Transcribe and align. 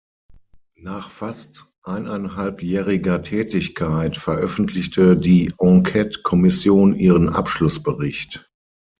Nach 0.79 1.11
fast 1.11 1.67
eineinhalbjähriger 1.83 3.21
Tätigkeit 3.21 4.17
veröffentlichte 4.17 5.15
die 5.15 5.53
Enquete-Kommission 5.59 6.95
ihren 6.95 7.29
Abschlussbericht. 7.29 8.49